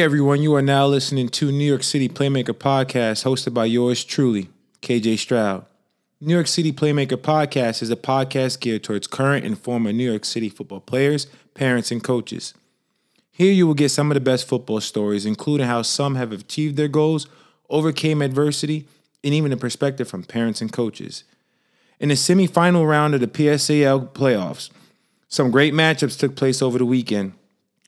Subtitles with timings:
[0.00, 4.48] Everyone, you are now listening to New York City Playmaker Podcast hosted by yours truly,
[4.80, 5.66] KJ Stroud.
[6.22, 10.24] New York City Playmaker Podcast is a podcast geared towards current and former New York
[10.24, 12.54] City football players, parents, and coaches.
[13.30, 16.78] Here you will get some of the best football stories, including how some have achieved
[16.78, 17.26] their goals,
[17.68, 18.88] overcame adversity,
[19.22, 21.24] and even a perspective from parents and coaches.
[21.98, 24.70] In the semifinal round of the PSAL playoffs,
[25.28, 27.34] some great matchups took place over the weekend.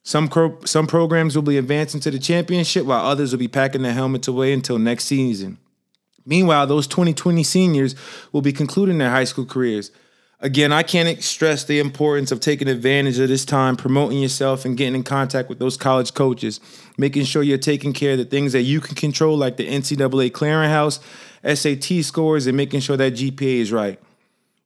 [0.05, 3.83] Some cro- some programs will be advancing to the championship, while others will be packing
[3.83, 5.59] their helmets away until next season.
[6.25, 7.95] Meanwhile, those 2020 seniors
[8.33, 9.91] will be concluding their high school careers.
[10.41, 14.77] Again, I can't stress the importance of taking advantage of this time, promoting yourself, and
[14.77, 16.59] getting in contact with those college coaches,
[16.99, 20.33] making sure you're taking care of the things that you can control, like the NCAA
[20.33, 20.99] clearinghouse,
[21.45, 24.01] SAT scores, and making sure that GPA is right.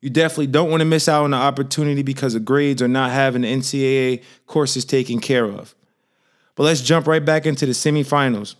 [0.00, 3.10] You definitely don't want to miss out on the opportunity because of grades or not
[3.10, 5.74] having the NCAA courses taken care of.
[6.54, 8.56] But let's jump right back into the semifinals.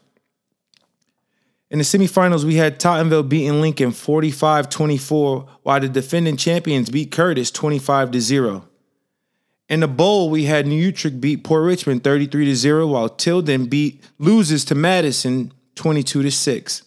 [1.71, 7.11] In the semifinals, we had Tottenville beating Lincoln 45 24, while the defending champions beat
[7.11, 8.69] Curtis 25 0.
[9.69, 14.01] In the bowl, we had New Utrecht beat Port Richmond 33 0, while Tilden beat
[14.19, 16.83] loses to Madison 22 6.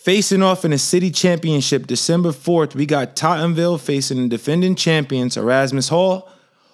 [0.00, 5.36] Facing off in the city championship December 4th, we got Tottenville facing the defending champions
[5.36, 6.26] Erasmus Hall,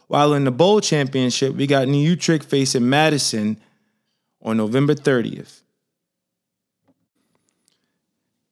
[0.07, 3.61] while in the bowl championship, we got New Utrecht facing Madison
[4.41, 5.63] on November 30th.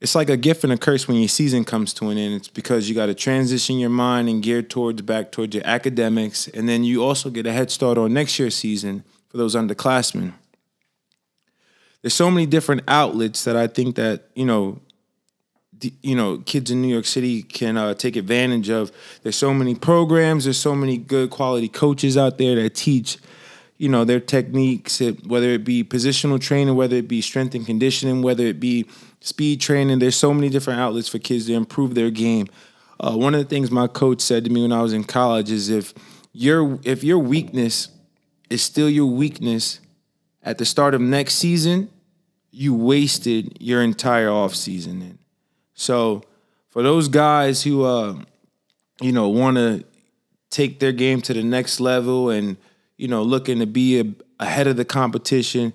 [0.01, 2.35] It's like a gift and a curse when your season comes to an end.
[2.35, 6.49] It's because you got to transition your mind and gear towards back towards your academics,
[6.49, 10.33] and then you also get a head start on next year's season for those underclassmen
[12.05, 14.79] there's so many different outlets that I think that you know,
[16.03, 18.93] you know, kids in New York City can uh, take advantage of.
[19.23, 20.45] There's so many programs.
[20.45, 23.17] There's so many good quality coaches out there that teach,
[23.79, 25.01] you know, their techniques.
[25.27, 28.85] Whether it be positional training, whether it be strength and conditioning, whether it be
[29.21, 29.99] speed training.
[29.99, 32.49] There's so many different outlets for kids to improve their game.
[33.01, 35.51] Uh, one of the things my coach said to me when I was in college
[35.51, 35.95] is if
[36.35, 37.89] your if your weakness
[38.51, 39.81] is still your weakness
[40.43, 41.89] at the start of next season,
[42.55, 45.19] you wasted your entire offseason in.
[45.75, 46.23] So
[46.71, 48.17] for those guys who uh,
[49.01, 49.85] you know want to
[50.51, 52.57] take their game to the next level and
[52.97, 54.05] you know looking to be a,
[54.39, 55.73] ahead of the competition,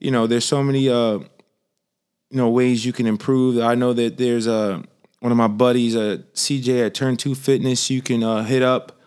[0.00, 3.58] you know there's so many uh, you know ways you can improve.
[3.62, 4.82] I know that there's a uh,
[5.20, 7.90] one of my buddies, uh, CJ at Turn Two Fitness.
[7.90, 8.98] You can uh, hit up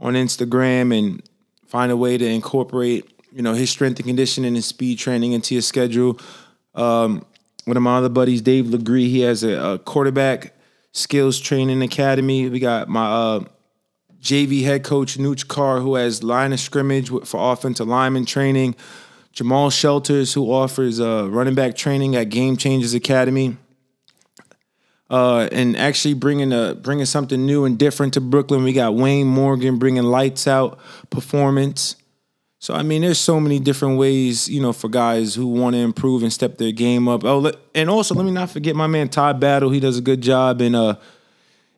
[0.00, 1.22] on Instagram and
[1.66, 5.54] find a way to incorporate you know his strength and conditioning and speed training into
[5.54, 6.18] your schedule.
[6.76, 7.24] Um,
[7.64, 10.54] one of my other buddies, Dave Legree, he has a, a quarterback
[10.92, 12.48] skills training academy.
[12.48, 13.44] We got my uh,
[14.20, 18.76] JV head coach, Nooch Carr, who has line of scrimmage for offensive lineman training.
[19.32, 23.56] Jamal Shelters, who offers uh, running back training at Game Changers Academy.
[25.10, 28.64] Uh, and actually bringing a bringing something new and different to Brooklyn.
[28.64, 31.94] We got Wayne Morgan bringing lights out performance.
[32.66, 35.78] So I mean, there's so many different ways, you know, for guys who want to
[35.78, 37.22] improve and step their game up.
[37.24, 39.70] Oh, and also let me not forget my man Todd Battle.
[39.70, 40.96] He does a good job in uh,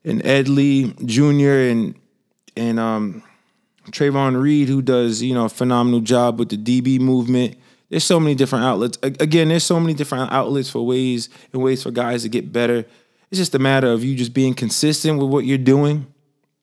[0.03, 1.69] in Ed Lee Jr.
[1.69, 1.95] and
[2.57, 3.23] and um,
[3.91, 7.59] Trayvon Reed, who does you know a phenomenal job with the DB movement.
[7.91, 8.97] There's so many different outlets.
[9.03, 12.87] Again, there's so many different outlets for ways and ways for guys to get better.
[13.31, 16.07] It's just a matter of you just being consistent with what you're doing,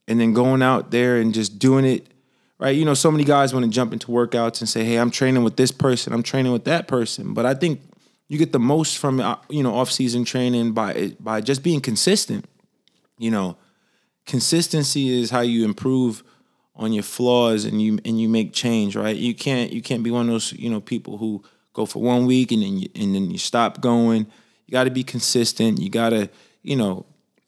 [0.07, 2.07] and then going out there and just doing it
[2.59, 2.75] right?
[2.75, 5.43] You know, so many guys want to jump into workouts and say, "Hey, I'm training
[5.43, 7.81] with this person, I'm training with that person," but I think
[8.27, 12.45] you get the most from uh, you know off-season training by by just being consistent.
[13.17, 13.57] You know,
[14.25, 16.23] consistency is how you improve
[16.75, 19.15] on your flaws and you and you make change, right?
[19.15, 21.43] You can't you can't be one of those you know people who
[21.73, 24.27] go for one week and then you, and then you stop going.
[24.65, 25.79] You got to be consistent.
[25.79, 26.29] You got to
[26.63, 27.05] you know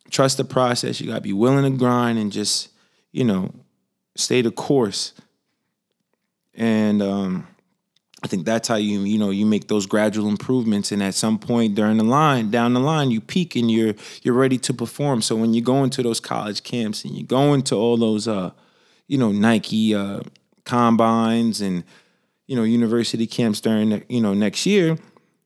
[0.09, 1.01] trust the process.
[1.01, 2.69] You got to be willing to grind and just
[3.11, 3.53] you know
[4.17, 5.13] stay the course.
[6.53, 7.47] And um,
[8.23, 11.37] I think that's how you you know you make those gradual improvements, and at some
[11.37, 13.93] point during the line, down the line, you peak and you're
[14.23, 15.21] you're ready to perform.
[15.21, 18.51] So when you go into those college camps and you go into all those uh,
[19.07, 20.21] you know Nike uh,
[20.65, 21.83] combines and
[22.47, 24.97] you know university camps during you know next year,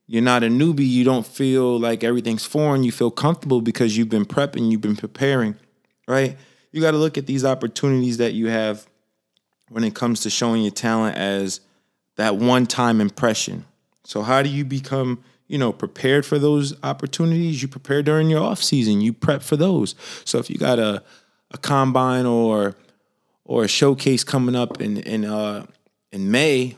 [0.07, 0.87] you're not a newbie.
[0.87, 2.83] You don't feel like everything's foreign.
[2.83, 5.55] You feel comfortable because you've been prepping, you've been preparing,
[6.07, 6.37] right?
[6.71, 8.87] You got to look at these opportunities that you have
[9.69, 11.61] when it comes to showing your talent as
[12.17, 13.65] that one time impression.
[14.03, 17.61] So how do you become, you know, prepared for those opportunities?
[17.61, 19.01] You prepare during your off season.
[19.01, 19.95] You prep for those.
[20.25, 21.03] So if you got a
[21.51, 22.75] a combine or
[23.43, 25.65] or a showcase coming up in in uh
[26.11, 26.75] in May,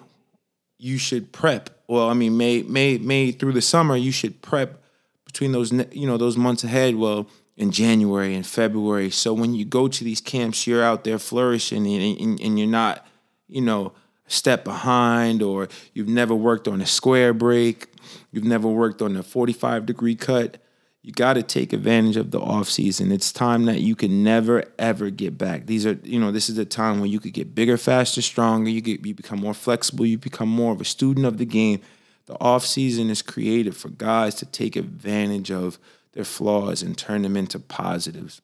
[0.78, 1.70] you should prep.
[1.88, 4.82] Well, I mean, May May May through the summer, you should prep
[5.26, 6.96] between those you know those months ahead.
[6.96, 9.10] Well, in January and February.
[9.10, 12.68] So when you go to these camps, you're out there flourishing and, and, and you're
[12.68, 13.06] not,
[13.48, 13.94] you know,
[14.28, 17.88] step behind or you've never worked on a square break,
[18.32, 20.58] you've never worked on a 45 degree cut.
[21.04, 23.12] You got to take advantage of the off season.
[23.12, 25.66] It's time that you can never ever get back.
[25.66, 28.70] These are, you know, this is a time when you could get bigger, faster, stronger.
[28.70, 30.06] You get you become more flexible.
[30.06, 31.82] You become more of a student of the game.
[32.26, 35.78] The off season is created for guys to take advantage of
[36.14, 38.42] their flaws and turn them into positives.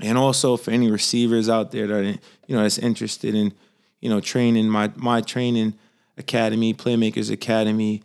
[0.00, 3.52] And also for any receivers out there that are, you know that's interested in
[4.00, 5.74] you know training my my training
[6.18, 8.02] academy, Playmakers Academy.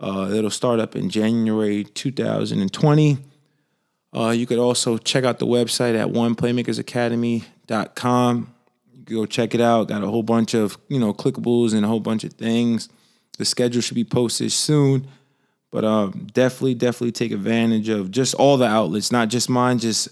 [0.00, 3.18] Uh, it'll start up in January 2020.
[4.14, 8.54] Uh, you could also check out the website at oneplaymakersacademy.com.
[8.92, 9.88] You can go check it out.
[9.88, 12.90] Got a whole bunch of you know clickables and a whole bunch of things.
[13.38, 15.08] The schedule should be posted soon.
[15.72, 20.08] But um, definitely, definitely take advantage of just all the outlets, not just mine, just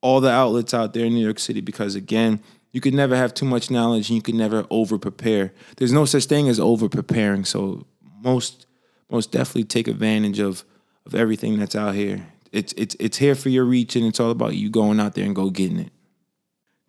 [0.00, 1.60] all the outlets out there in New York City.
[1.60, 2.40] Because again,
[2.72, 5.52] you could never have too much knowledge, and you can never over prepare.
[5.76, 7.44] There's no such thing as over preparing.
[7.44, 7.86] So
[8.24, 8.66] most,
[9.10, 10.64] most definitely take advantage of
[11.04, 12.26] of everything that's out here.
[12.50, 15.26] It's it's it's here for your reach, and it's all about you going out there
[15.26, 15.92] and go getting it.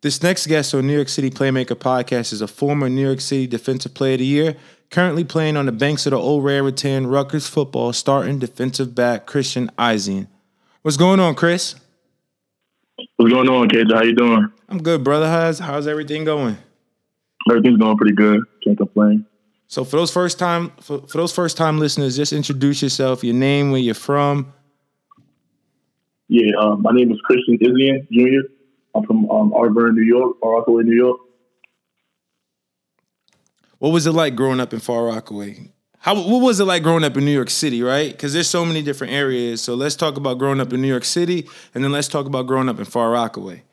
[0.01, 3.47] This next guest on New York City Playmaker Podcast is a former New York City
[3.47, 4.56] Defensive Player of the Year
[4.89, 9.69] currently playing on the banks of the old Raritan Rutgers football, starting defensive back Christian
[9.77, 10.27] Izien.
[10.81, 11.75] What's going on, Chris?
[13.18, 13.94] What's going on, KJ?
[13.94, 14.51] How you doing?
[14.68, 15.27] I'm good, brother.
[15.27, 16.57] How's how's everything going?
[17.50, 18.41] Everything's going pretty good.
[18.63, 19.25] Can't complain.
[19.68, 23.35] So for those first time for, for those first time listeners, just introduce yourself, your
[23.35, 24.53] name, where you're from.
[26.27, 28.47] Yeah, um, my name is Christian Izien Jr.
[28.95, 29.51] I'm from um,
[29.95, 31.19] New York, or Rockaway, New York.
[33.79, 35.71] What was it like growing up in Far Rockaway?
[35.99, 38.11] How what was it like growing up in New York City, right?
[38.11, 39.61] Because there's so many different areas.
[39.61, 42.45] So let's talk about growing up in New York City, and then let's talk about
[42.45, 43.63] growing up in Far Rockaway.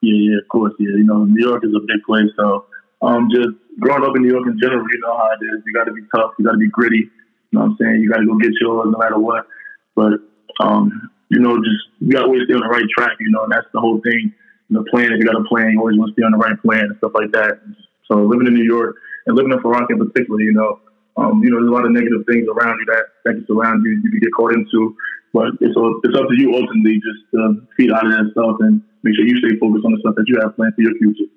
[0.00, 0.90] Yeah, yeah, of course, yeah.
[0.90, 2.66] You know, New York is a big place, so
[3.02, 5.62] um, just growing up in New York in general, you know how it is.
[5.64, 6.32] You got to be tough.
[6.38, 7.06] You got to be gritty.
[7.06, 8.00] You know what I'm saying?
[8.02, 9.46] You got to go get yours no matter what.
[9.94, 10.20] But
[10.60, 13.18] um, you know, just you got to always stay on the right track.
[13.20, 14.34] You know, and that's the whole thing.
[14.70, 16.60] The plan, if you got a plan, you always want to stay on the right
[16.60, 17.62] plan and stuff like that.
[18.10, 18.96] So living in New York
[19.26, 20.80] and living in Far Rock in particular, you know,
[21.16, 23.84] um, you know, there's a lot of negative things around you that, that can surround
[23.84, 24.94] you, you can get caught into.
[25.32, 28.82] But it's, it's up to you ultimately just to feed out of that stuff and
[29.02, 31.30] make sure you stay focused on the stuff that you have planned for your future.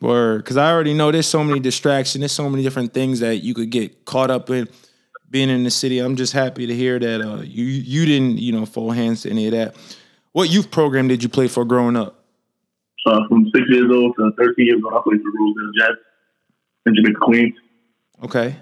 [0.00, 3.36] Word, because I already know there's so many distractions, there's so many different things that
[3.36, 4.68] you could get caught up in
[5.30, 5.98] being in the city.
[6.00, 9.30] I'm just happy to hear that uh, you you didn't you know fall hands to
[9.30, 9.74] any of that.
[10.32, 12.24] What youth program did you play for growing up?
[13.06, 16.05] Uh, from six years old to 13 years old, I played for Rosedale Jets.
[16.86, 17.54] Benjamin Queens.
[18.24, 18.56] Okay.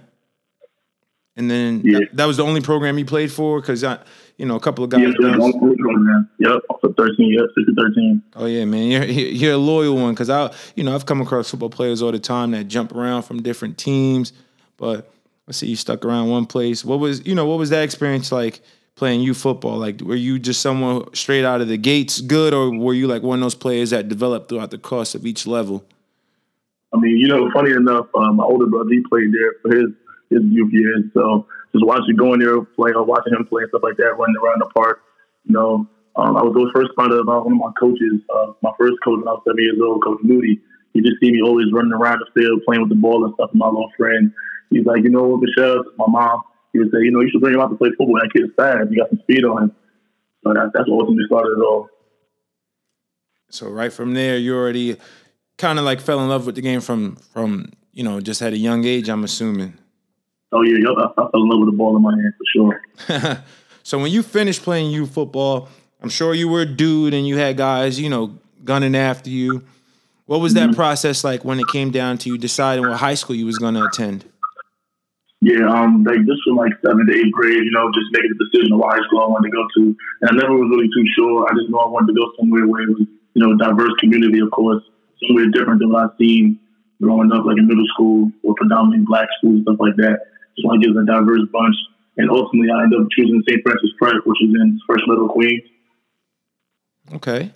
[1.37, 1.99] And then Yeah.
[2.01, 3.99] that, that was the only program you played for, because I,
[4.39, 5.01] you know, a couple of guys.
[5.03, 6.29] Yeah, so that's program.
[6.39, 8.23] Yep, for 13 years, 6 to 13.
[8.37, 11.51] Oh yeah, man, you're you're a loyal one because I, you know, I've come across
[11.51, 14.33] football players all the time that jump around from different teams,
[14.77, 15.11] but
[15.47, 16.85] let's see, you stuck around one place.
[16.85, 18.61] What was, you know, what was that experience like
[18.97, 19.77] playing you football?
[19.79, 23.23] Like, were you just someone straight out of the gates good, or were you like
[23.23, 25.85] one of those players that developed throughout the course of each level?
[26.95, 29.91] I mean, you know, funny enough, um, my older brother, he played there for his,
[30.31, 31.03] his youth years.
[31.13, 34.37] So just watching, going there, play, or watching him play and stuff like that, running
[34.39, 35.03] around the park,
[35.45, 38.53] you know, um, I was always first found out about one of my coaches, uh,
[38.63, 40.61] my first coach when I was seven years old, Coach Moody.
[40.93, 43.51] He just see me always running around the field, playing with the ball and stuff
[43.51, 44.33] with my little friend.
[44.71, 47.55] He's like, you know Michelle, my mom, he would say, you know, you should bring
[47.55, 48.23] him out to play football.
[48.23, 48.91] That kid's fast.
[48.91, 49.73] He got some speed on him.
[50.45, 51.89] So that, that's what ultimately started it all.
[53.51, 54.97] So right from there, you already
[55.65, 58.53] kind of like fell in love with the game from from you know just at
[58.53, 59.09] a young age.
[59.09, 59.73] I'm assuming.
[60.53, 63.43] Oh, yeah, I, I fell in love with the ball in my hand for sure.
[63.83, 65.69] so when you finished playing youth football,
[66.01, 69.65] I'm sure you were a dude and you had guys, you know, gunning after you.
[70.27, 73.35] What was that process like when it came down to you deciding what high school
[73.35, 74.25] you was going to attend?
[75.41, 78.39] Yeah, um, like just from like seventh to eighth grade, you know, just making a
[78.45, 79.83] decision of what high school I wanted to go to.
[80.23, 81.49] And I never was really too sure.
[81.49, 84.41] I just know I wanted to go somewhere where it was, you know, diverse community,
[84.41, 84.85] of course,
[85.27, 86.59] somewhere different than what I've seen
[87.03, 90.21] growing up, like in middle school or predominantly black schools, stuff like that.
[90.57, 91.77] Just want to give it a diverse bunch.
[92.17, 93.61] And ultimately, I ended up choosing St.
[93.63, 95.63] Francis Prep, which is in Fresh Meadows Queens.
[97.15, 97.53] Okay.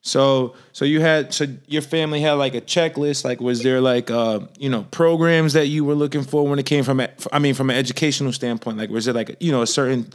[0.00, 4.10] So so you had so your family had like a checklist like was there like
[4.10, 7.40] uh you know programs that you were looking for when it came from a, I
[7.40, 10.08] mean from an educational standpoint like was it like you know a certain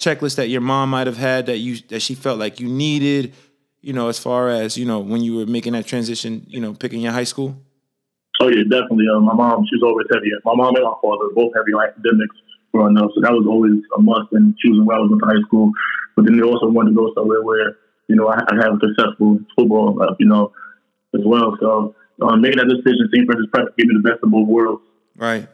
[0.00, 3.32] checklist that your mom might have had that you that she felt like you needed
[3.80, 6.74] you know as far as you know when you were making that transition you know
[6.74, 7.56] picking your high school
[8.40, 9.06] Oh yeah, definitely.
[9.10, 10.30] Uh, my mom, she's always heavy.
[10.44, 12.36] My mom and my father both heavy on academics
[12.72, 15.42] growing up, so that was always a must in choosing where I was in high
[15.46, 15.72] school.
[16.14, 17.74] But then they also wanted to go somewhere where
[18.06, 20.52] you know I, I have a successful football, life, you know,
[21.14, 21.56] as well.
[21.58, 23.26] So um, making that decision, St.
[23.26, 24.82] Francis Prep gave me the best of both worlds.
[25.16, 25.48] Right.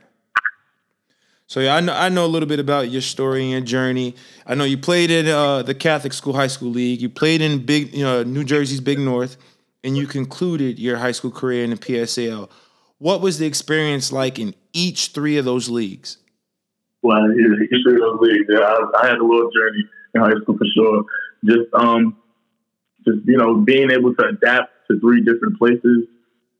[1.55, 4.17] So yeah, I know I know a little bit about your story and your journey.
[4.45, 7.01] I know you played in uh, the Catholic School High School League.
[7.01, 9.37] You played in big, you know, New Jersey's Big North,
[9.85, 12.51] and you concluded your high school career in the PSAL.
[12.99, 16.19] What was the experience like in each three of those leagues?
[17.03, 19.85] Well, each three of those leagues, yeah, I, I had a little journey
[20.15, 21.05] in high school for sure.
[21.45, 22.17] Just, um,
[23.05, 26.09] just you know, being able to adapt to three different places,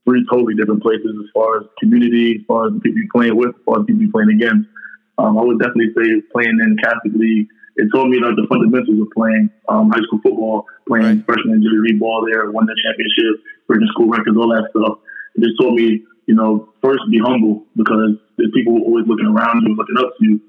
[0.05, 3.37] three totally different places as far as community, as far as the people you're playing
[3.37, 4.69] with, as far as people you're playing against.
[5.19, 9.01] Um, I would definitely say playing in Catholic League, it taught me like the fundamentals
[9.03, 11.27] of playing um, high school football, playing right.
[11.27, 15.03] freshman and junior ball there, won the championship, breaking school records, all that stuff.
[15.35, 19.67] It just taught me, you know, first be humble because there's people always looking around
[19.67, 20.41] you, looking up to you,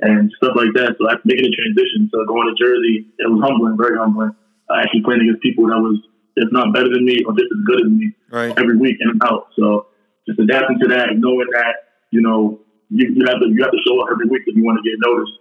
[0.00, 0.96] and stuff like that.
[0.96, 4.32] So after making a transition to going to Jersey, it was humbling, very humbling.
[4.72, 6.00] I actually playing against people that was,
[6.40, 8.56] if not better than me, or just as good as me, right.
[8.56, 9.52] every week in and out.
[9.60, 9.92] So
[10.24, 12.61] just adapting to that, knowing that, you know,
[12.92, 14.88] you, you have to you have to show up every week if you want to
[14.88, 15.32] get noticed.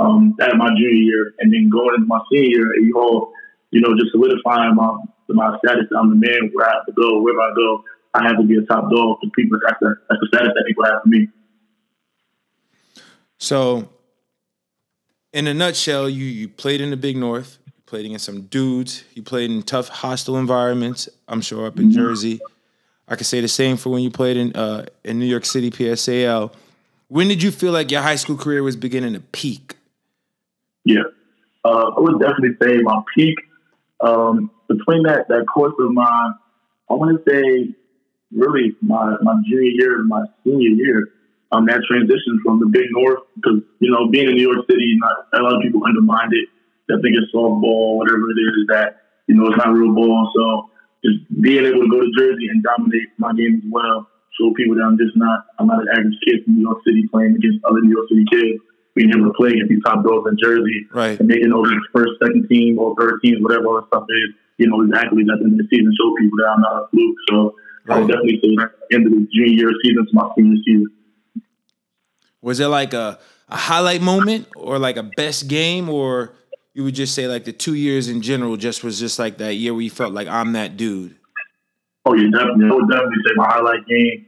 [0.00, 3.32] Um, that my junior year, and then going into my senior year at U
[3.74, 4.96] you know, just solidifying my
[5.28, 5.86] my status.
[5.98, 7.82] I'm the man where I have to go, wherever I go.
[8.14, 9.58] I have to be a top dog for people.
[9.66, 11.28] That's the that's the status that people have for me.
[13.38, 13.88] So,
[15.32, 17.58] in a nutshell, you you played in the Big North.
[17.66, 19.02] You played against some dudes.
[19.14, 21.08] You played in tough, hostile environments.
[21.26, 21.98] I'm sure up in mm-hmm.
[21.98, 22.40] Jersey.
[23.08, 25.72] I could say the same for when you played in uh, in New York City
[25.72, 26.54] PSAL.
[27.08, 29.76] When did you feel like your high school career was beginning to peak?
[30.84, 31.02] Yeah,
[31.64, 33.36] uh, I would definitely say my peak
[34.00, 36.34] um, between that that course of mine.
[36.90, 37.74] I want to say,
[38.32, 41.08] really my my junior year and my senior year.
[41.52, 44.96] Um, that transition from the Big North because you know being in New York City,
[44.98, 46.48] not, a lot of people undermined it.
[46.88, 48.66] They think it's softball, whatever it is.
[48.68, 50.32] That you know it's not real ball.
[50.34, 50.70] So
[51.04, 54.74] just being able to go to Jersey and dominate my game as well show people
[54.76, 57.64] that I'm just not I'm not an average kid from New York City playing against
[57.64, 58.62] other New York City kids.
[58.94, 61.18] Being able to play against these top dogs in Jersey right.
[61.18, 64.68] and making over first, second team or third teams, whatever all that stuff is, you
[64.68, 67.16] know, exactly at the end of the season show people that I'm not a fluke.
[67.28, 67.54] So
[67.86, 67.96] right.
[67.96, 70.86] I would definitely say end of the junior year season to my senior season.
[72.40, 76.36] Was it like a, a highlight moment or like a best game or
[76.72, 79.54] you would just say like the two years in general just was just like that
[79.54, 81.16] year where you felt like I'm that dude?
[82.04, 82.68] Oh yeah, definitely.
[82.68, 84.26] I would definitely say my highlight game.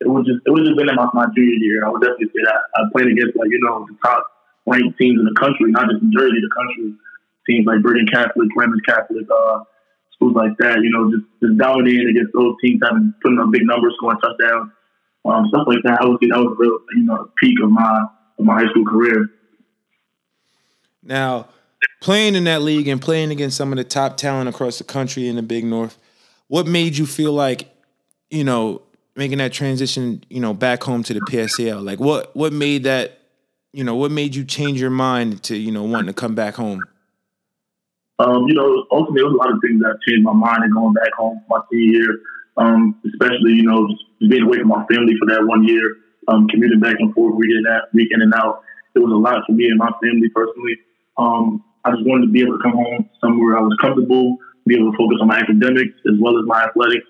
[0.00, 1.84] It was just it was just been in my, my junior year.
[1.84, 4.24] I would definitely say that I played against like you know the top
[4.64, 6.96] ranked teams in the country, not just in Jersey, the country.
[7.44, 9.64] Teams like Bergen Catholic, Greenwich Catholic, uh,
[10.12, 10.80] schools like that.
[10.80, 14.72] You know, just just dominating against those teams, having putting up big numbers, scoring touchdowns,
[15.24, 16.00] um, stuff like that.
[16.00, 18.08] I would say that was real, you know, peak of my
[18.38, 19.28] of my high school career.
[21.02, 21.48] Now,
[22.00, 25.28] playing in that league and playing against some of the top talent across the country
[25.28, 25.98] in the Big North
[26.48, 27.68] what made you feel like,
[28.30, 28.82] you know,
[29.16, 31.84] making that transition, you know, back home to the PSAL?
[31.84, 33.20] Like what what made that,
[33.72, 36.54] you know, what made you change your mind to, you know, wanting to come back
[36.54, 36.82] home?
[38.18, 40.74] Um, you know, ultimately, there was a lot of things that changed my mind and
[40.74, 42.20] going back home for my senior year.
[42.56, 46.48] Um, especially, you know, just being away from my family for that one year, um,
[46.48, 48.62] commuting back and forth, week in, that, week in and out.
[48.96, 50.74] It was a lot for me and my family personally.
[51.16, 54.38] Um, I just wanted to be able to come home somewhere I was comfortable,
[54.68, 57.06] be able to focus on my academics as well as my athletics.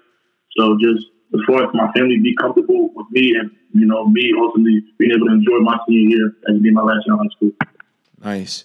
[0.56, 4.32] So just as far as my family be comfortable with me and, you know, me
[4.38, 7.34] ultimately being able to enjoy my senior year as being my last year in high
[7.36, 7.52] school.
[8.24, 8.64] Nice.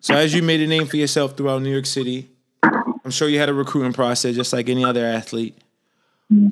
[0.00, 2.30] So as you made a name for yourself throughout New York City,
[2.62, 5.56] I'm sure you had a recruiting process just like any other athlete.
[6.32, 6.48] Mm-hmm.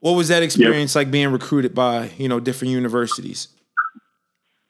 [0.00, 3.48] What was that experience like being recruited by, you know, different universities?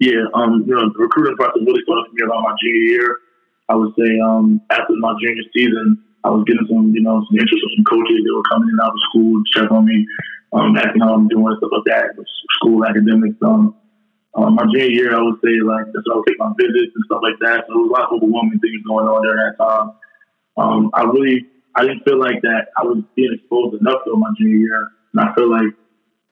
[0.01, 3.17] Yeah, um, you know, the recruiting process really started for me around my junior year.
[3.69, 7.39] I would say um, after my junior season, I was getting some, you know, some
[7.39, 10.07] interest from some coaches that were coming in out of school to check on me,
[10.53, 12.13] um, asking how I'm doing, stuff like that,
[12.61, 13.41] school academics.
[13.41, 13.75] Um,
[14.35, 17.05] um, my junior year, I would say, like, that's I would take my visits and
[17.09, 17.65] stuff like that.
[17.67, 19.89] So there was a lot of overwhelming things going on during that time.
[20.57, 24.31] Um, I really, I didn't feel like that I was being exposed enough to my
[24.39, 24.89] junior year.
[25.13, 25.73] And I feel like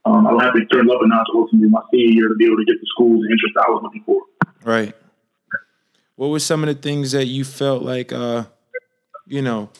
[0.04, 2.46] um, I would have to turn up a notch ultimately my senior year to be
[2.46, 4.22] able to get the schools interest I was looking for.
[4.62, 4.94] Right.
[6.14, 8.44] What were some of the things that you felt like, uh,
[9.28, 9.70] you know,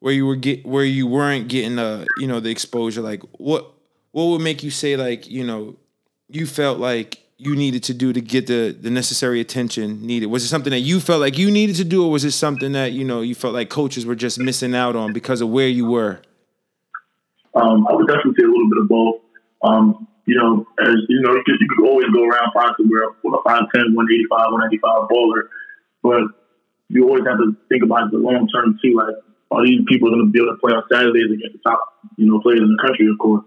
[0.00, 3.72] where you were get where you weren't getting uh you know the exposure like what
[4.12, 5.74] what would make you say like you know
[6.28, 10.44] you felt like you needed to do to get the the necessary attention needed was
[10.44, 12.92] it something that you felt like you needed to do or was it something that
[12.92, 15.86] you know you felt like coaches were just missing out on because of where you
[15.86, 16.20] were
[17.54, 19.20] Um, I would definitely say a little bit of both.
[19.62, 23.08] Um, you know, as you know, you could, you could always go around find somewhere
[23.22, 25.48] with a 5'10", 185, 195 bowler,
[26.02, 26.45] but
[26.88, 28.94] you always have to think about the long term too.
[28.94, 29.16] Like,
[29.50, 31.80] are these people going to be able to play on Saturdays against the top,
[32.16, 33.44] you know, players in the country, of course?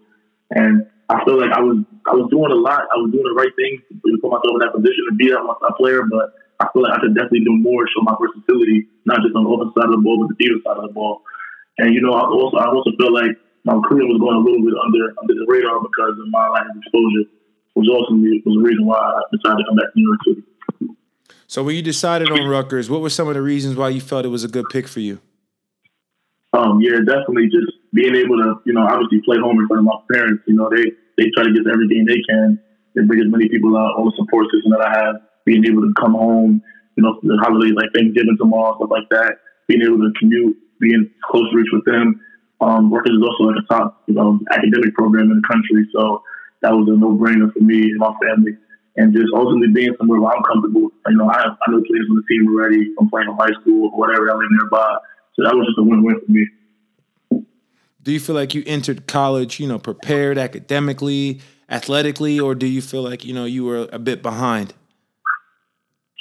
[0.51, 2.85] And I feel like I was I was doing a lot.
[2.85, 5.75] I was doing the right things to put myself in that position to be that
[5.81, 9.33] player, but I feel like I could definitely do more, show my versatility, not just
[9.33, 11.23] on the offensive side of the ball, but the defensive side of the ball.
[11.79, 14.61] And you know, I also I also feel like my career was going a little
[14.61, 17.25] bit under under the radar because of my lack of exposure,
[17.73, 20.43] which also was the reason why I decided to come back to New York City.
[21.49, 24.23] So when you decided on Rutgers, what were some of the reasons why you felt
[24.23, 25.17] it was a good pick for you?
[26.53, 29.85] Um, yeah, definitely just being able to, you know, obviously play home in front of
[29.85, 30.43] my parents.
[30.45, 32.61] You know, they they try to get every game they can.
[32.93, 35.81] They bring as many people out, all the support system that I have, being able
[35.81, 36.61] to come home,
[36.95, 41.09] you know, the holidays like Thanksgiving tomorrow, stuff like that, being able to commute, being
[41.25, 42.21] close reach with them.
[42.61, 46.21] Um, Rutgers is also like a top, you know, academic program in the country, so
[46.61, 48.53] that was a no-brainer for me and my family.
[48.99, 50.91] And just ultimately being somewhere where I'm comfortable.
[51.07, 53.91] You know, I, I know players on the team already from playing in high school
[53.93, 54.29] or whatever.
[54.29, 54.97] I live nearby,
[55.35, 56.47] so that was just a win-win for me.
[58.03, 61.39] Do you feel like you entered college, you know, prepared academically,
[61.69, 64.73] athletically, or do you feel like you know you were a bit behind?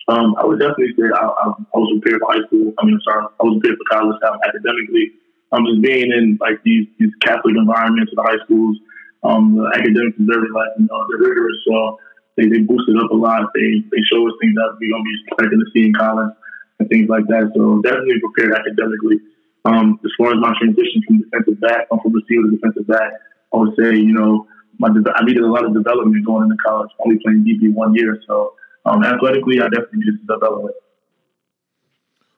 [0.06, 2.72] Um, I would definitely say I, I, I, was prepared for high school.
[2.78, 5.18] I mean, sorry, I was prepared for college um, academically.
[5.50, 8.78] I'm um, just being in like these these Catholic environments the high schools.
[9.24, 11.98] Um, the academics is very like you know they're rigorous, so
[12.38, 13.50] they they boosted up a lot.
[13.54, 16.30] They they show us things that we're gonna be expecting to see in college
[16.78, 17.50] and things like that.
[17.58, 19.18] So definitely prepared academically.
[19.66, 23.12] Um, as far as my transition from defensive back, from receiver to defensive back.
[23.52, 24.46] I would say you know
[24.78, 26.90] my I needed a lot of development going into college.
[27.04, 28.54] Only playing DB one year, so
[28.86, 30.74] um, athletically, I definitely needed to develop.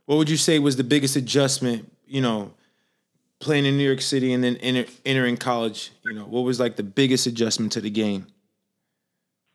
[0.06, 1.92] What would you say was the biggest adjustment?
[2.06, 2.54] You know,
[3.38, 5.92] playing in New York City and then enter, entering college.
[6.04, 8.26] You know, what was like the biggest adjustment to the game?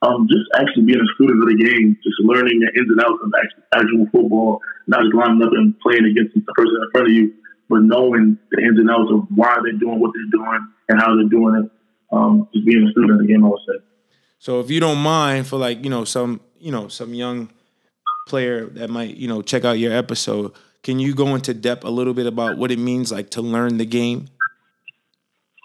[0.06, 3.26] Um, just actually being a student of the game, just learning the ins and outs
[3.26, 3.34] of
[3.74, 7.34] actual football, not just lining up and playing against the person in front of you,
[7.70, 11.15] but knowing the ins and outs of why they're doing what they're doing and how
[11.15, 11.72] they're doing it.
[12.13, 13.82] Um, just being a student of the game, I would say.
[14.38, 17.50] So, if you don't mind, for like you know some you know some young
[18.28, 20.52] player that might you know check out your episode
[20.84, 23.78] can you go into depth a little bit about what it means like to learn
[23.78, 24.28] the game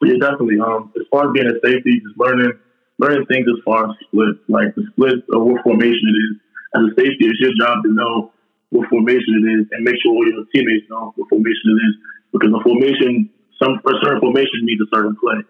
[0.03, 2.53] yeah definitely um as far as being a safety just learning
[3.01, 6.33] learning things as far as split like the split of what formation it is
[6.77, 8.31] as a safety it's your job to know
[8.71, 11.95] what formation it is and make sure all your teammates know what formation it is
[12.33, 15.41] because the formation some a certain formation means a certain play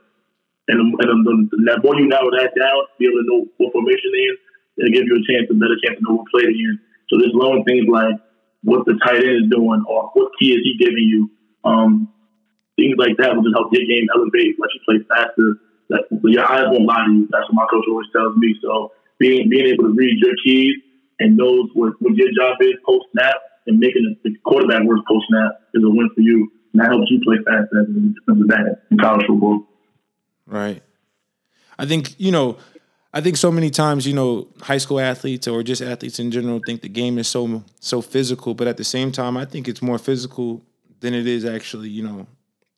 [0.70, 4.14] and, and the, the, more you narrow that down be able to know what formation
[4.14, 4.38] it is
[4.80, 6.78] it'll give you a chance, a better chance to know what play to use.
[7.08, 8.16] So there's learning things like
[8.62, 11.30] what the tight end is doing or what key is he giving you.
[11.64, 12.12] Um,
[12.76, 15.60] things like that will just help your game elevate, let you play faster.
[15.90, 17.28] That your eyes won't lie to you.
[17.30, 18.54] That's what my coach always tells me.
[18.62, 20.74] So being being able to read your keys
[21.18, 25.26] and knows what, what your job is post snap and making the quarterback work post
[25.28, 26.50] snap is a win for you.
[26.72, 27.86] And that helps you play faster
[28.46, 29.66] back in college football.
[30.46, 30.82] Right.
[31.78, 32.58] I think, you know,
[33.12, 36.60] I think so many times, you know, high school athletes or just athletes in general
[36.64, 39.82] think the game is so so physical, but at the same time, I think it's
[39.82, 40.62] more physical
[41.00, 41.88] than it is actually.
[41.88, 42.26] You know,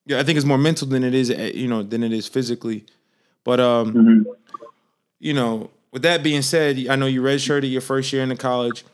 [0.07, 2.27] yeah, I think it's more mental than it is, eh, you know, than it is
[2.29, 2.87] physically.
[3.45, 4.31] But um, mm-hmm.
[5.19, 8.37] you know, with that being said, I know you redshirted your first year in the
[8.37, 8.85] college.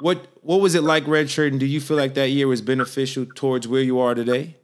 [0.00, 1.58] What what was it like redshirting?
[1.58, 4.56] Do you feel like that year was beneficial towards where you are today?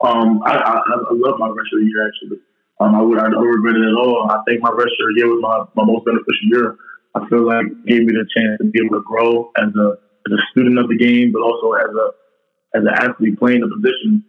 [0.00, 2.38] Um, I, I, I love my redshirt year actually.
[2.80, 4.30] Um, I would I don't regret it at all.
[4.30, 6.76] I think my redshirt year was my, my most beneficial year.
[7.14, 9.98] I feel like it gave me the chance to be able to grow as a
[10.26, 13.68] as a student of the game, but also as a as an athlete playing the
[13.68, 14.24] position.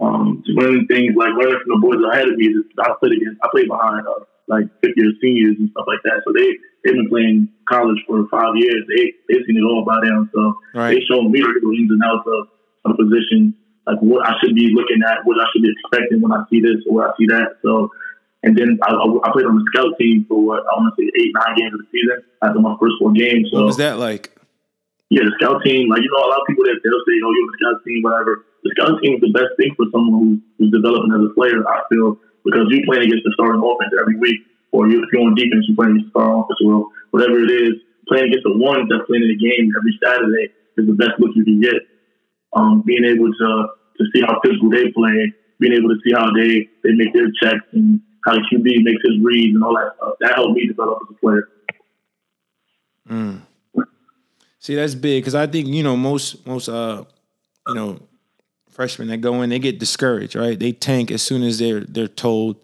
[0.00, 2.48] Um, to learn things like learning from the boys ahead of me.
[2.80, 6.24] I played against, I played behind uh, like fifth year seniors and stuff like that.
[6.24, 8.88] So they they've been playing college for five years.
[8.88, 10.30] They they've seen it all by them.
[10.32, 10.40] So
[10.74, 10.96] right.
[10.96, 12.48] they showed me the ins and outs of,
[12.84, 13.54] a position
[13.86, 16.60] like what I should be looking at, what I should be expecting when I see
[16.60, 17.58] this or what I see that.
[17.62, 17.90] So,
[18.42, 21.06] and then I, I played on the scout team for what I want to say
[21.18, 23.50] eight, nine games of the season after my first four games.
[23.50, 24.34] So, what was that like?
[25.10, 27.30] Yeah, the scout team, like you know, a lot of people that they'll say, "Oh,
[27.30, 28.46] you're the scout team," whatever.
[28.62, 31.66] Team is the best thing for someone who, who's developing as a player.
[31.66, 35.26] I feel because you're playing against the starting offense every week, or you, if you're
[35.26, 37.82] on defense, you're playing against the starting offense, or whatever it is.
[38.06, 41.34] Playing against the ones that's playing in the game every Saturday is the best look
[41.34, 41.86] you can get
[42.52, 43.66] um, being able to
[43.98, 47.30] to see how physical they play, being able to see how they they make their
[47.42, 50.14] checks and how the QB makes his reads and all that stuff.
[50.20, 51.48] That helped me develop as a player.
[53.08, 53.42] Mm.
[54.58, 57.04] See, that's big because I think you know most most uh
[57.68, 57.98] you know
[58.72, 60.58] freshmen that go in, they get discouraged, right?
[60.58, 62.56] They tank as soon as they're they're told,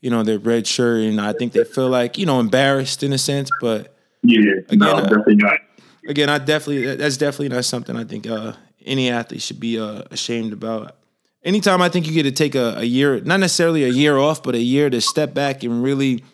[0.00, 3.12] you know, they're red shirt, and I think they feel like you know embarrassed in
[3.12, 3.50] a sense.
[3.60, 5.58] But yeah, again, no, uh, definitely not.
[6.06, 8.52] Again, I definitely that's definitely not something I think uh,
[8.84, 10.96] any athlete should be uh, ashamed about.
[11.42, 14.42] Anytime I think you get to take a, a year, not necessarily a year off,
[14.42, 16.24] but a year to step back and really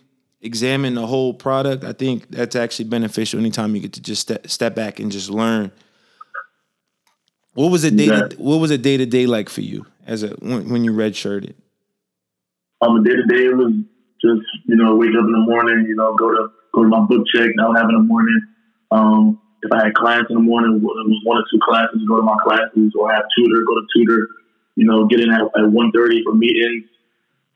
[0.40, 3.40] examine the whole product, I think that's actually beneficial.
[3.40, 5.72] Anytime you get to just step, step back and just learn.
[7.54, 8.06] What was a day?
[8.06, 10.92] To, what was a day to day like for you as a when, when you
[10.92, 11.54] redshirted?
[12.80, 13.72] Um, a day to day was
[14.22, 17.00] just you know wake up in the morning, you know go to go to my
[17.00, 18.40] book check that I would have in the morning.
[18.90, 22.16] Um, if I had class in the morning, it was one or two classes, go
[22.16, 24.28] to my classes, or I have tutor, go to tutor.
[24.76, 26.86] You know, get in at, at one thirty for meetings.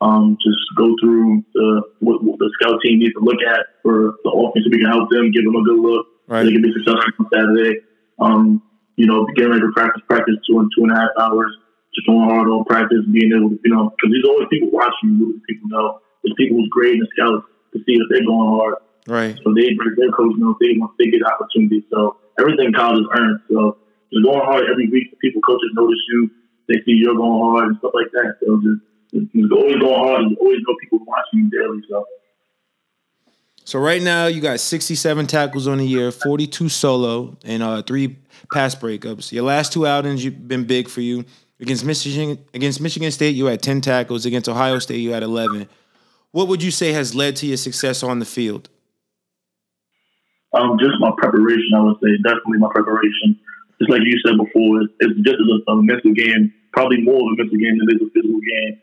[0.00, 4.16] Um, just go through the, what, what, the scout team needs to look at for
[4.22, 6.40] the offense so we can help them, give them a good look, right.
[6.40, 7.80] so they can be successful on Saturday.
[8.18, 8.62] Um,
[8.96, 11.50] you know, getting ready to practice, practice two and two and a half hours,
[11.94, 15.18] just going hard on practice, being able to, you know, because there's always people watching
[15.18, 16.00] you, people know.
[16.22, 18.74] There's people who's grading the scouts to see if they're going hard.
[19.06, 19.36] Right.
[19.44, 21.84] So they bring their coach knows they want they get opportunities.
[21.92, 23.40] So everything college is earned.
[23.52, 23.76] So
[24.08, 26.30] just going hard every week, people coaches notice you,
[26.68, 28.40] they see you're going hard and stuff like that.
[28.40, 28.80] So just,
[29.36, 30.24] just always going hard.
[30.24, 31.82] There's always know people watching you daily.
[31.90, 32.06] So.
[33.64, 38.18] So right now you got 67 tackles on the year, 42 solo, and uh, three
[38.52, 39.32] pass breakups.
[39.32, 41.24] Your last two outings you've been big for you.
[41.60, 44.26] Against Michigan, against Michigan State, you had 10 tackles.
[44.26, 45.66] Against Ohio State, you had 11.
[46.32, 48.68] What would you say has led to your success on the field?
[50.52, 52.10] Um, just my preparation, I would say.
[52.22, 53.38] Definitely my preparation.
[53.78, 57.42] Just like you said before, it's, just a, a, mental game, probably more of a
[57.42, 58.74] mental game than it is a physical game.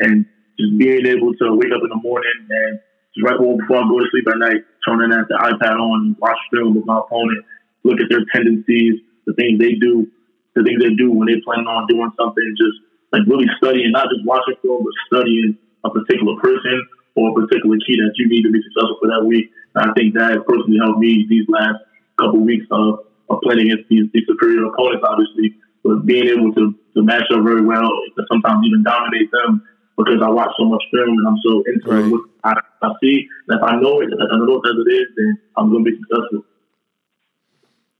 [0.00, 0.26] And
[0.58, 2.80] just being able to wake up in the morning and
[3.22, 6.74] right before I go to sleep at night, turning that the iPad on, watch film
[6.74, 7.44] with my opponent,
[7.84, 10.06] look at their tendencies, the things they do,
[10.54, 12.78] the things they do when they plan on doing something, just
[13.12, 16.82] like really studying, not just watching film, but studying a particular person
[17.14, 19.50] or a particular key that you need to be successful for that week.
[19.74, 21.80] And I think that personally helped me these last
[22.18, 26.74] couple weeks of, of playing against these, these superior opponents, obviously, but being able to,
[26.94, 29.62] to match up very well, to sometimes even dominate them
[29.96, 32.10] because I watch so much film and I'm so into right.
[32.10, 33.26] what I, I see.
[33.48, 35.90] And if I know it, if I know what it is, then I'm going to
[35.90, 36.44] be successful.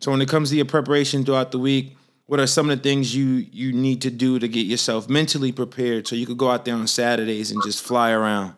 [0.01, 2.83] So when it comes to your preparation throughout the week, what are some of the
[2.83, 6.51] things you you need to do to get yourself mentally prepared so you could go
[6.51, 8.55] out there on Saturdays and just fly around?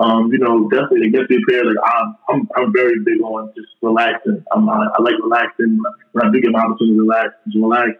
[0.00, 1.66] Um, you know, definitely to get prepared.
[1.66, 4.42] Like I'm, I'm, I'm very big on just relaxing.
[4.50, 5.78] I'm, I, I like relaxing
[6.12, 7.90] when I do get my opportunity to relax, just relax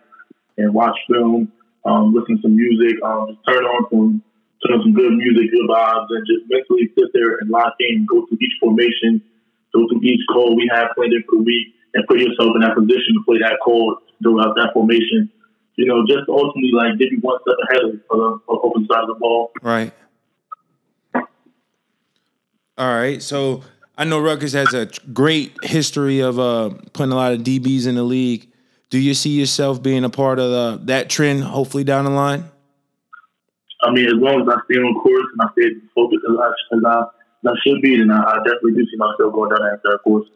[0.57, 1.53] and watch film,
[1.85, 4.23] um, listen to some music, um, just turn on some,
[4.63, 8.07] turn on some good music, good vibes, and just mentally sit there and lock in,
[8.09, 9.23] go through each formation,
[9.73, 12.61] go through each call we have played in for the week and put yourself in
[12.63, 15.31] that position to play that call throughout that formation.
[15.77, 19.09] You know, just ultimately like give you one step ahead of the open side of
[19.09, 19.53] the ball.
[19.63, 19.93] Right.
[22.77, 23.23] All right.
[23.23, 23.63] So
[23.97, 27.95] I know Rutgers has a great history of uh, putting a lot of DBs in
[27.95, 28.50] the league.
[28.91, 32.45] Do you see yourself being a part of the, that trend, hopefully down the line?
[33.83, 36.77] I mean, as long as I stay on course and I stay focused as I,
[36.77, 37.05] as I
[37.43, 40.29] that should be, and I, I definitely do see myself going down that course.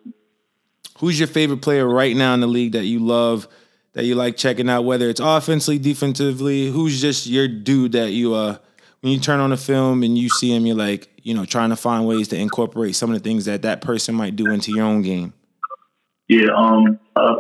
[0.98, 3.48] Who's your favorite player right now in the league that you love,
[3.92, 6.70] that you like checking out, whether it's offensively, defensively?
[6.70, 8.56] Who's just your dude that you uh
[9.00, 11.68] when you turn on a film and you see him, you're like, you know, trying
[11.68, 14.72] to find ways to incorporate some of the things that that person might do into
[14.72, 15.34] your own game.
[16.28, 17.36] Yeah, um, uh,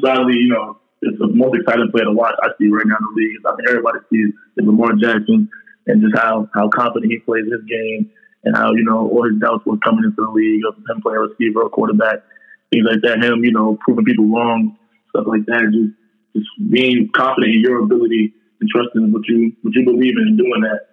[0.00, 3.04] society, you know, it's the most exciting player to watch I see right now in
[3.04, 3.36] the league.
[3.44, 5.48] I mean, everybody sees Lamar Jackson
[5.86, 8.10] and just how how confident he plays his game
[8.44, 11.20] and how, you know, all his doubts were coming into the league of him playing
[11.20, 12.24] receiver or quarterback,
[12.72, 13.22] things like that.
[13.22, 14.76] Him, you know, proving people wrong,
[15.10, 15.68] stuff like that.
[15.70, 15.92] Just,
[16.34, 20.38] just being confident in your ability and trusting what you what you believe in and
[20.38, 20.88] doing that.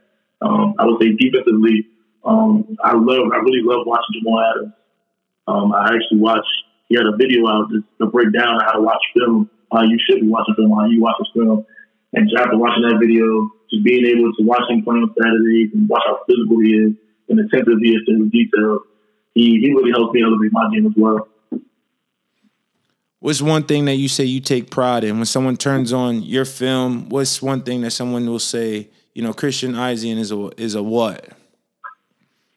[0.45, 1.87] Um, I would say defensively,
[2.25, 4.73] um, I love I really love watching Jamal Adams.
[5.47, 6.62] Um, I actually watched
[6.93, 9.97] he had a video out just to break down how to watch film, how you
[10.05, 11.65] should be watching film, how you watch a film.
[12.13, 15.89] And after watching that video, just being able to watch him play on Saturdays and
[15.89, 16.93] watch how physical he is,
[17.29, 18.79] and attentive he is to detail,
[19.33, 21.27] he, he really helps me elevate my game as well.
[23.21, 26.45] What's one thing that you say you take pride in when someone turns on your
[26.45, 27.09] film?
[27.09, 28.89] What's one thing that someone will say?
[29.15, 31.29] You know, Christian Izien is a is a what?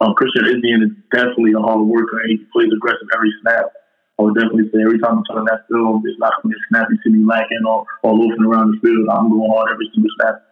[0.00, 2.20] Um, Christian Izien is definitely a hard worker.
[2.26, 3.72] He plays aggressive every snap.
[4.18, 6.88] I would definitely say every time I'm on that film, it's not going to snap.
[6.90, 9.08] You see me lacking or, or loafing around the field.
[9.10, 10.42] I'm going hard every single snap.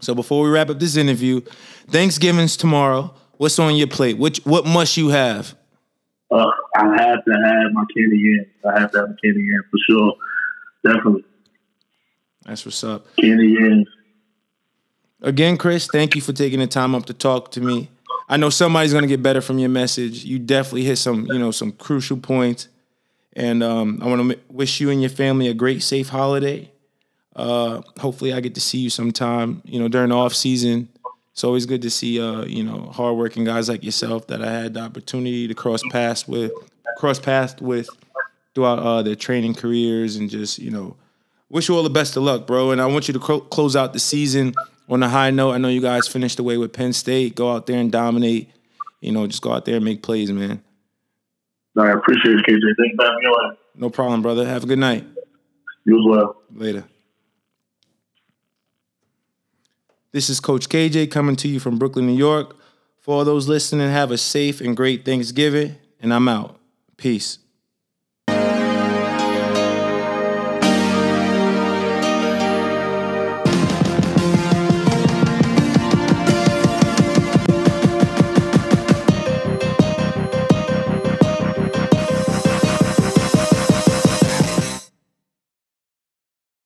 [0.00, 1.40] So before we wrap up this interview,
[1.88, 3.12] Thanksgiving's tomorrow.
[3.38, 4.18] What's on your plate?
[4.18, 5.54] Which what must you have?
[6.30, 8.46] Uh, I have to have my candy in.
[8.64, 10.14] I have to have my candy in for sure.
[10.84, 11.24] Definitely.
[12.44, 13.06] That's what's up.
[13.16, 13.82] Kenny, yeah.
[15.22, 17.90] Again, Chris, thank you for taking the time up to talk to me.
[18.30, 20.24] I know somebody's gonna get better from your message.
[20.24, 22.68] You definitely hit some, you know, some crucial points.
[23.32, 26.70] And um, I want to wish you and your family a great, safe holiday.
[27.34, 29.62] Uh, hopefully, I get to see you sometime.
[29.64, 30.88] You know, during the off season.
[31.32, 34.74] It's always good to see, uh, you know, hardworking guys like yourself that I had
[34.74, 36.52] the opportunity to cross paths with,
[36.98, 37.88] cross paths with
[38.54, 40.96] throughout uh, their training careers, and just you know,
[41.48, 42.72] wish you all the best of luck, bro.
[42.72, 44.54] And I want you to cl- close out the season
[44.90, 45.52] on a high note.
[45.52, 47.36] I know you guys finished away with Penn State.
[47.36, 48.50] Go out there and dominate.
[49.00, 50.62] You know, just go out there and make plays, man.
[51.78, 52.60] I appreciate it, KJ.
[52.76, 53.56] Thanks for having me on.
[53.76, 54.46] No problem, brother.
[54.46, 55.06] Have a good night.
[55.84, 56.42] You as well.
[56.52, 56.84] Later.
[60.12, 62.56] This is Coach KJ coming to you from Brooklyn, New York.
[62.98, 66.58] For all those listening, have a safe and great Thanksgiving, and I'm out.
[66.96, 67.38] Peace.